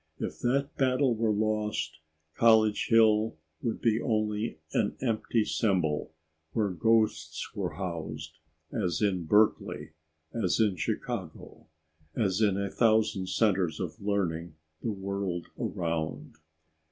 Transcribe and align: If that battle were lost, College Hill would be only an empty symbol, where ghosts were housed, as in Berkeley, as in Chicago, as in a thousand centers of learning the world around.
If 0.17 0.39
that 0.39 0.75
battle 0.79 1.13
were 1.13 1.29
lost, 1.31 1.99
College 2.33 2.87
Hill 2.89 3.37
would 3.61 3.81
be 3.83 4.01
only 4.01 4.57
an 4.73 4.97
empty 4.99 5.45
symbol, 5.45 6.11
where 6.53 6.69
ghosts 6.71 7.53
were 7.53 7.75
housed, 7.75 8.39
as 8.73 8.99
in 9.03 9.25
Berkeley, 9.25 9.91
as 10.33 10.59
in 10.59 10.75
Chicago, 10.75 11.67
as 12.15 12.41
in 12.41 12.57
a 12.57 12.71
thousand 12.71 13.29
centers 13.29 13.79
of 13.79 14.01
learning 14.01 14.55
the 14.81 14.89
world 14.89 15.45
around. 15.59 16.33